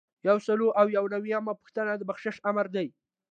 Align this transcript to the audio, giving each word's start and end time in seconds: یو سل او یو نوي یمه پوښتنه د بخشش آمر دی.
یو 0.27 0.37
سل 0.45 0.59
او 0.79 0.87
یو 0.97 1.05
نوي 1.13 1.29
یمه 1.35 1.53
پوښتنه 1.61 1.91
د 1.95 2.01
بخشش 2.09 2.35
آمر 2.49 2.67
دی. 2.75 2.87